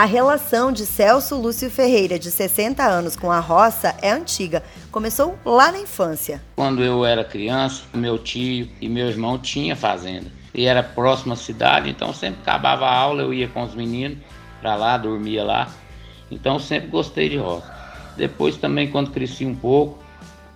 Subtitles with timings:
[0.00, 4.62] A relação de Celso Lúcio Ferreira, de 60 anos, com a roça é antiga.
[4.90, 6.40] Começou lá na infância.
[6.56, 10.32] Quando eu era criança, meu tio e meu irmão tinham fazenda.
[10.54, 14.16] E era próxima à cidade, então sempre acabava a aula, eu ia com os meninos
[14.62, 15.68] para lá, dormia lá.
[16.30, 17.70] Então sempre gostei de roça.
[18.16, 20.02] Depois também, quando cresci um pouco,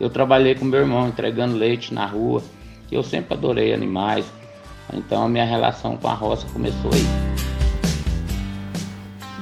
[0.00, 2.42] eu trabalhei com meu irmão entregando leite na rua.
[2.90, 4.24] Eu sempre adorei animais.
[4.90, 7.23] Então a minha relação com a roça começou aí.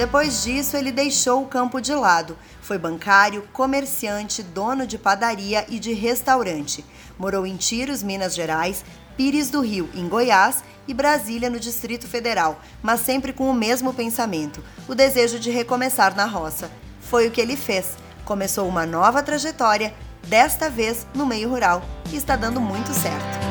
[0.02, 2.36] Depois disso, ele deixou o campo de lado.
[2.60, 6.84] Foi bancário, comerciante, dono de padaria e de restaurante.
[7.16, 8.84] Morou em Tiros, Minas Gerais,
[9.16, 13.94] Pires do Rio, em Goiás, e Brasília, no Distrito Federal, mas sempre com o mesmo
[13.94, 16.68] pensamento: o desejo de recomeçar na roça.
[17.00, 17.96] Foi o que ele fez.
[18.24, 19.94] Começou uma nova trajetória,
[20.26, 21.80] desta vez no meio rural,
[22.12, 23.41] e está dando muito certo.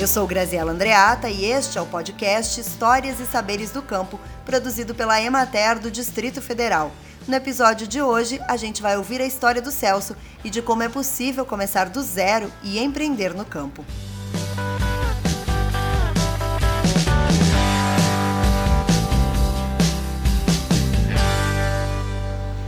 [0.00, 4.94] Eu sou Graziela Andreata e este é o podcast Histórias e Saberes do Campo, produzido
[4.94, 6.92] pela Emater do Distrito Federal.
[7.26, 10.14] No episódio de hoje, a gente vai ouvir a história do Celso
[10.44, 13.84] e de como é possível começar do zero e empreender no campo.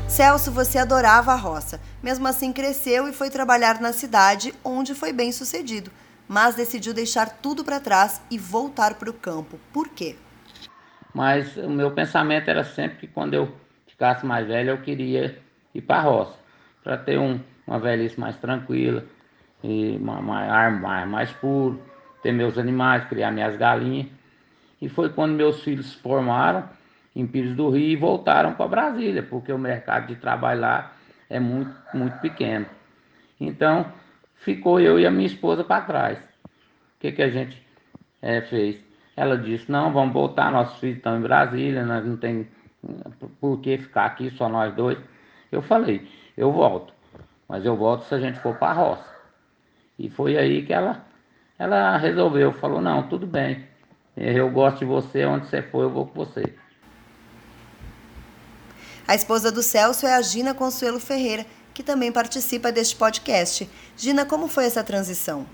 [0.09, 1.81] Celso, você adorava a roça.
[2.03, 5.93] Mesmo assim, cresceu e foi trabalhar na cidade, onde foi bem sucedido
[6.31, 9.59] mas decidiu deixar tudo para trás e voltar para o campo.
[9.73, 10.15] Por quê?
[11.13, 13.53] Mas o meu pensamento era sempre que quando eu
[13.89, 15.37] ficasse mais velho, eu queria
[15.75, 16.39] ir para a roça,
[16.85, 19.05] para ter um, uma velhice mais tranquila,
[19.65, 20.25] e mais,
[20.81, 21.83] mais, mais puro,
[22.23, 24.07] ter meus animais, criar minhas galinhas.
[24.81, 26.63] E foi quando meus filhos se formaram
[27.17, 30.93] em Pires do Rio e voltaram para Brasília, porque o mercado de trabalho lá
[31.29, 32.67] é muito, muito pequeno.
[33.41, 33.93] Então,
[34.41, 36.19] ficou eu e a minha esposa para trás.
[36.19, 37.61] O que, que a gente
[38.21, 38.77] é, fez?
[39.17, 42.49] Ela disse, não, vamos voltar, nossos filhos estão em Brasília, nós não tem
[43.41, 44.99] por que ficar aqui, só nós dois.
[45.53, 46.93] Eu falei, eu volto,
[47.49, 49.11] mas eu volto se a gente for para a roça.
[49.99, 51.05] E foi aí que ela,
[51.59, 53.67] ela resolveu, falou, não, tudo bem,
[54.17, 56.55] eu gosto de você, onde você for, eu vou com você.
[59.07, 61.45] A esposa do Celso é a Gina Consuelo Ferreira,
[61.75, 63.69] que também participa deste podcast.
[63.97, 65.47] Gina, como foi essa transição?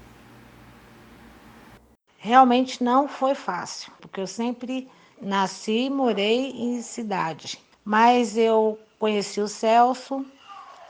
[2.18, 4.88] Realmente não foi fácil, porque eu sempre
[5.20, 7.58] nasci e morei em cidade.
[7.84, 10.26] Mas eu conheci o Celso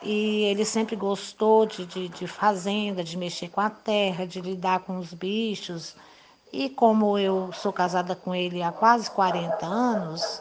[0.03, 4.81] e ele sempre gostou de, de, de fazenda, de mexer com a terra, de lidar
[4.81, 5.95] com os bichos.
[6.53, 10.41] E como eu sou casada com ele há quase 40 anos,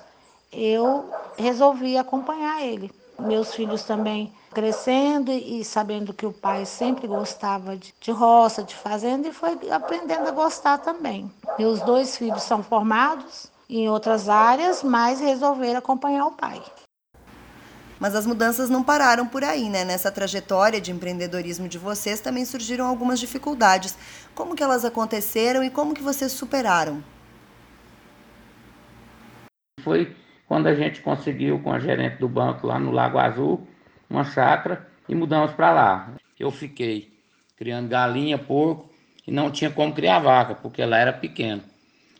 [0.51, 2.91] eu resolvi acompanhar ele.
[3.19, 8.73] Meus filhos também crescendo e sabendo que o pai sempre gostava de, de roça, de
[8.73, 11.29] fazenda, e foi aprendendo a gostar também.
[11.59, 16.61] Meus dois filhos são formados em outras áreas, mas resolveram acompanhar o pai.
[17.99, 19.83] Mas as mudanças não pararam por aí, né?
[19.83, 23.97] Nessa trajetória de empreendedorismo de vocês também surgiram algumas dificuldades.
[24.33, 27.03] Como que elas aconteceram e como que vocês superaram?
[29.81, 30.15] Foi
[30.47, 33.67] quando a gente conseguiu com a gerente do banco lá no Lago Azul
[34.09, 36.13] uma chácara e mudamos para lá.
[36.39, 37.11] Eu fiquei
[37.57, 38.89] criando galinha, porco
[39.25, 41.63] e não tinha como criar vaca porque ela era pequena.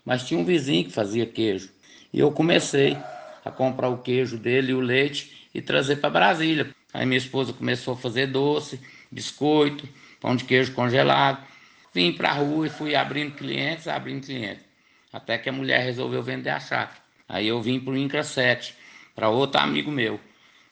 [0.03, 1.72] Mas tinha um vizinho que fazia queijo
[2.14, 2.97] e eu comecei
[3.44, 6.74] a comprar o queijo dele e o leite e trazer para Brasília.
[6.94, 8.80] Aí minha esposa começou a fazer doce,
[9.12, 9.88] biscoito,
[10.19, 11.46] pão de queijo congelado.
[11.94, 14.66] Vim para a rua e fui abrindo clientes, abrindo clientes.
[15.14, 17.05] Até que a mulher resolveu vender a chácara.
[17.28, 18.75] Aí eu vim para o Incra 7,
[19.16, 20.19] para outro amigo meu.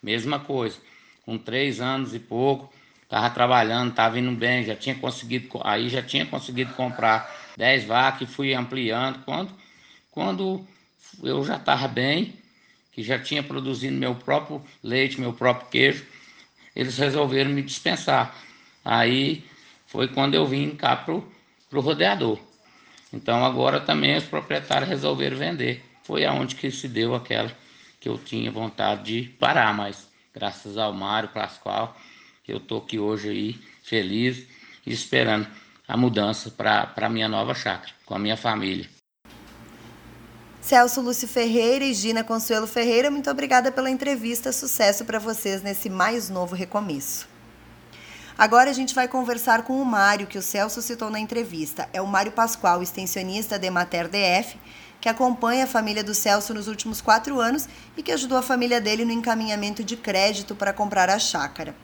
[0.01, 0.77] Mesma coisa,
[1.25, 2.71] com três anos e pouco,
[3.03, 8.29] estava trabalhando, estava indo bem, já tinha conseguido, aí já tinha conseguido comprar 10 vacas
[8.29, 9.23] e fui ampliando.
[9.23, 9.51] Quando,
[10.11, 10.67] quando
[11.23, 12.33] eu já estava bem,
[12.91, 16.05] que já tinha produzido meu próprio leite, meu próprio queijo,
[16.75, 18.35] eles resolveram me dispensar.
[18.85, 19.43] Aí
[19.87, 21.27] foi quando eu vim cá pro,
[21.69, 22.37] pro rodeador.
[23.11, 27.51] Então agora também os proprietários resolveram vender foi aonde que se deu aquela
[27.99, 31.95] que eu tinha vontade de parar, mas graças ao Mário Pascoal,
[32.47, 34.45] eu tô aqui hoje aí feliz
[34.85, 35.47] e esperando
[35.87, 38.89] a mudança para a minha nova chácara, com a minha família.
[40.59, 44.51] Celso Lúcio Ferreira e Gina Consuelo Ferreira, muito obrigada pela entrevista.
[44.51, 47.27] Sucesso para vocês nesse mais novo recomeço.
[48.37, 51.87] Agora a gente vai conversar com o Mário, que o Celso citou na entrevista.
[51.93, 54.57] É o Mário Pascoal, extensionista da Emater DF,
[55.03, 57.67] que acompanha a família do Celso nos últimos quatro anos
[57.97, 61.75] e que ajudou a família dele no encaminhamento de crédito para comprar a chácara.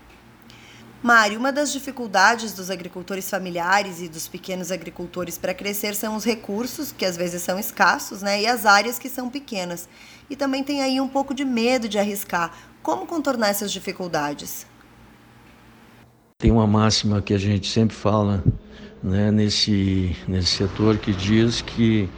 [1.03, 6.23] Mário, uma das dificuldades dos agricultores familiares e dos pequenos agricultores para crescer são os
[6.23, 9.89] recursos, que às vezes são escassos, né, e as áreas que são pequenas.
[10.29, 12.53] E também tem aí um pouco de medo de arriscar.
[12.81, 14.65] Como contornar essas dificuldades?
[16.37, 18.41] Tem uma máxima que a gente sempre fala
[19.03, 22.09] né, nesse, nesse setor que diz que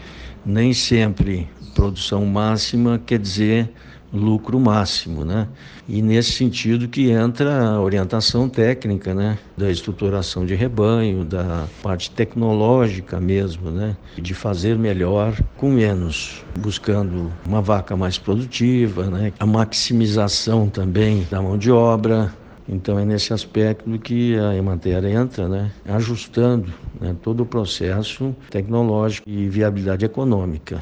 [0.46, 3.70] nem sempre produção máxima quer dizer
[4.14, 5.48] lucro máximo, né?
[5.88, 12.12] E nesse sentido que entra a orientação técnica, né, da estruturação de rebanho, da parte
[12.12, 19.46] tecnológica mesmo, né, de fazer melhor com menos, buscando uma vaca mais produtiva, né, a
[19.46, 22.34] maximização também da mão de obra,
[22.72, 29.30] então é nesse aspecto que a Emater entra, né, ajustando né, todo o processo tecnológico
[29.30, 30.82] e viabilidade econômica.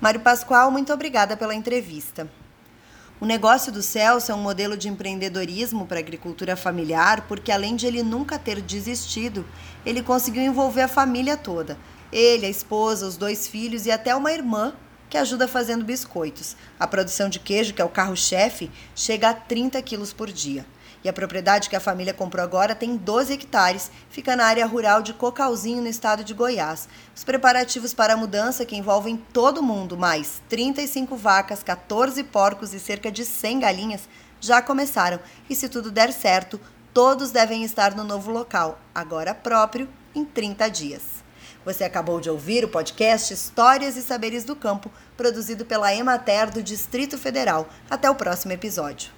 [0.00, 2.26] Mário Pascoal, muito obrigada pela entrevista.
[3.20, 7.76] O negócio do Celso é um modelo de empreendedorismo para a agricultura familiar, porque além
[7.76, 9.44] de ele nunca ter desistido,
[9.86, 11.78] ele conseguiu envolver a família toda.
[12.10, 14.72] Ele, a esposa, os dois filhos e até uma irmã
[15.12, 16.56] que ajuda fazendo biscoitos.
[16.80, 20.64] A produção de queijo, que é o carro-chefe, chega a 30 quilos por dia.
[21.04, 25.02] E a propriedade que a família comprou agora tem 12 hectares, fica na área rural
[25.02, 26.88] de Cocalzinho, no estado de Goiás.
[27.14, 32.80] Os preparativos para a mudança, que envolvem todo mundo, mais 35 vacas, 14 porcos e
[32.80, 34.08] cerca de 100 galinhas,
[34.40, 35.20] já começaram.
[35.46, 36.58] E se tudo der certo,
[36.94, 41.21] todos devem estar no novo local, agora próprio, em 30 dias.
[41.64, 46.62] Você acabou de ouvir o podcast Histórias e Saberes do Campo, produzido pela Emater do
[46.62, 47.68] Distrito Federal.
[47.88, 49.12] Até o próximo episódio.